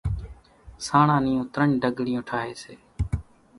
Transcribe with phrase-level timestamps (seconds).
[0.85, 2.73] سانڻان نيون ترڃ ڍڳليون ٺاۿي سي،